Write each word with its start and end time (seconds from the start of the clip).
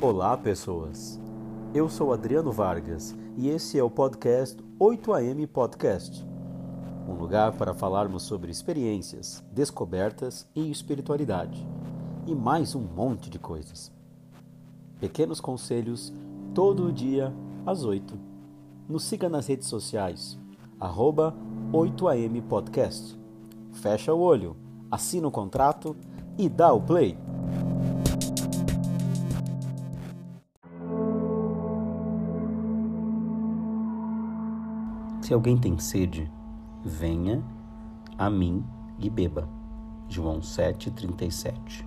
Olá, 0.00 0.36
pessoas. 0.36 1.20
Eu 1.72 1.88
sou 1.88 2.12
Adriano 2.12 2.50
Vargas 2.50 3.14
e 3.36 3.48
esse 3.48 3.78
é 3.78 3.82
o 3.84 3.90
podcast 3.90 4.62
8am 4.78 5.46
Podcast. 5.46 6.26
Um 7.08 7.14
lugar 7.14 7.52
para 7.52 7.72
falarmos 7.72 8.24
sobre 8.24 8.50
experiências, 8.50 9.44
descobertas 9.52 10.46
e 10.56 10.70
espiritualidade. 10.70 11.64
E 12.26 12.34
mais 12.34 12.74
um 12.74 12.80
monte 12.80 13.30
de 13.30 13.38
coisas. 13.38 13.92
Pequenos 15.00 15.40
conselhos 15.40 16.12
todo 16.52 16.92
dia 16.92 17.32
às 17.64 17.84
8. 17.84 18.18
Nos 18.88 19.04
siga 19.04 19.28
nas 19.28 19.46
redes 19.46 19.68
sociais, 19.68 20.38
arroba 20.80 21.34
8am 21.72 22.42
Podcast. 22.42 23.16
Fecha 23.72 24.12
o 24.12 24.20
olho, 24.20 24.56
assina 24.92 25.26
o 25.26 25.30
contrato 25.30 25.96
e 26.36 26.50
dá 26.50 26.70
o 26.70 26.82
play. 26.82 27.16
Se 35.22 35.32
alguém 35.32 35.56
tem 35.56 35.78
sede, 35.78 36.30
venha 36.84 37.42
a 38.18 38.28
mim 38.28 38.62
e 38.98 39.08
beba. 39.08 39.48
João 40.10 40.40
7,37. 40.40 41.86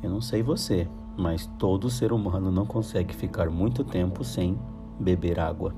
Eu 0.00 0.10
não 0.10 0.20
sei 0.20 0.44
você, 0.44 0.88
mas 1.16 1.46
todo 1.58 1.90
ser 1.90 2.12
humano 2.12 2.52
não 2.52 2.64
consegue 2.64 3.16
ficar 3.16 3.50
muito 3.50 3.82
tempo 3.82 4.22
sem 4.22 4.56
beber 5.00 5.40
água. 5.40 5.74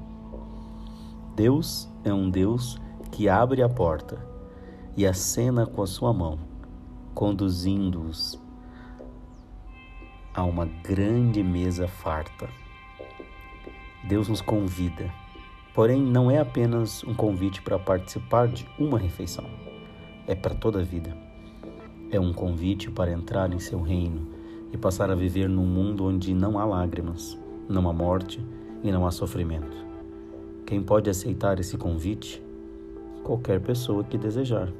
Deus 1.34 1.88
é 2.04 2.12
um 2.12 2.28
Deus 2.28 2.78
que 3.10 3.30
abre 3.30 3.62
a 3.62 3.68
porta 3.68 4.35
e 4.96 5.06
acena 5.06 5.66
com 5.66 5.82
a 5.82 5.86
sua 5.86 6.12
mão, 6.12 6.38
conduzindo-os 7.14 8.40
a 10.34 10.42
uma 10.44 10.66
grande 10.66 11.42
mesa 11.42 11.86
farta. 11.86 12.48
Deus 14.08 14.28
nos 14.28 14.40
convida 14.40 15.12
Porém, 15.76 16.00
não 16.00 16.30
é 16.30 16.38
apenas 16.38 17.04
um 17.04 17.12
convite 17.12 17.60
para 17.60 17.78
participar 17.78 18.48
de 18.48 18.66
uma 18.78 18.98
refeição, 18.98 19.44
é 20.26 20.34
para 20.34 20.54
toda 20.54 20.80
a 20.80 20.82
vida. 20.82 21.14
É 22.10 22.18
um 22.18 22.32
convite 22.32 22.90
para 22.90 23.12
entrar 23.12 23.52
em 23.52 23.58
seu 23.58 23.82
reino 23.82 24.26
e 24.72 24.78
passar 24.78 25.10
a 25.10 25.14
viver 25.14 25.50
num 25.50 25.66
mundo 25.66 26.06
onde 26.06 26.32
não 26.32 26.58
há 26.58 26.64
lágrimas, 26.64 27.38
não 27.68 27.90
há 27.90 27.92
morte 27.92 28.42
e 28.82 28.90
não 28.90 29.06
há 29.06 29.10
sofrimento. 29.10 29.76
Quem 30.64 30.82
pode 30.82 31.10
aceitar 31.10 31.60
esse 31.60 31.76
convite? 31.76 32.42
Qualquer 33.22 33.60
pessoa 33.60 34.02
que 34.02 34.16
desejar. 34.16 34.72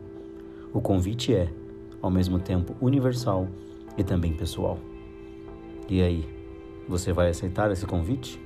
O 0.76 0.80
convite 0.82 1.34
é, 1.34 1.48
ao 2.02 2.10
mesmo 2.10 2.38
tempo, 2.38 2.76
universal 2.82 3.48
e 3.96 4.04
também 4.04 4.36
pessoal. 4.36 4.78
E 5.88 6.02
aí, 6.02 6.28
você 6.86 7.14
vai 7.14 7.30
aceitar 7.30 7.70
esse 7.70 7.86
convite? 7.86 8.38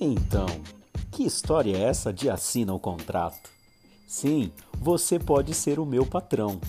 Então, 0.00 0.48
que 1.12 1.22
história 1.22 1.76
é 1.76 1.82
essa 1.82 2.12
de 2.12 2.28
assina 2.28 2.74
o 2.74 2.80
contrato? 2.80 3.48
Sim, 4.08 4.50
você 4.76 5.20
pode 5.20 5.54
ser 5.54 5.78
o 5.78 5.86
meu 5.86 6.04
patrão. 6.04 6.60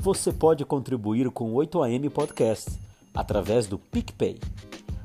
Você 0.00 0.32
pode 0.32 0.64
contribuir 0.64 1.28
com 1.28 1.52
o 1.52 1.56
8am 1.56 2.08
Podcast 2.08 2.70
através 3.12 3.66
do 3.66 3.80
PicPay. 3.80 4.38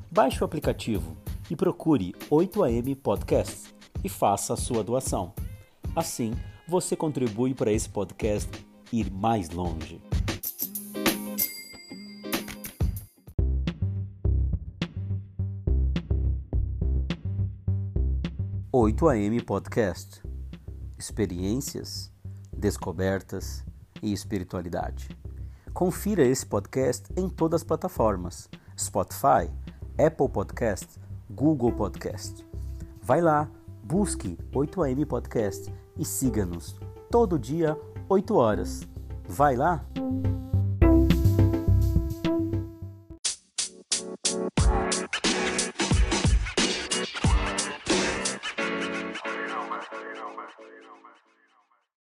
Baixe 0.08 0.40
o 0.40 0.44
aplicativo 0.44 1.16
e 1.50 1.56
procure 1.56 2.14
8am 2.30 2.94
Podcast 2.94 3.74
e 4.04 4.08
faça 4.08 4.54
a 4.54 4.56
sua 4.56 4.84
doação. 4.84 5.34
Assim, 5.96 6.32
você 6.68 6.94
contribui 6.94 7.54
para 7.54 7.72
esse 7.72 7.88
podcast 7.88 8.48
ir 8.92 9.10
mais 9.10 9.50
longe. 9.50 10.00
8am 18.72 19.44
Podcast 19.44 20.22
Experiências, 20.96 22.12
descobertas 22.56 23.64
e 24.04 24.12
espiritualidade. 24.12 25.08
Confira 25.72 26.22
esse 26.22 26.46
podcast 26.46 27.12
em 27.16 27.28
todas 27.28 27.62
as 27.62 27.66
plataformas: 27.66 28.48
Spotify, 28.78 29.50
Apple 29.98 30.28
Podcast, 30.28 31.00
Google 31.28 31.72
Podcast. 31.72 32.46
Vai 33.02 33.20
lá, 33.20 33.50
busque 33.82 34.38
8am 34.52 35.06
Podcast 35.06 35.74
e 35.98 36.04
siga-nos 36.04 36.78
todo 37.10 37.38
dia, 37.38 37.78
8 38.08 38.34
horas. 38.34 38.86
Vai 39.26 39.56
lá! 39.56 39.84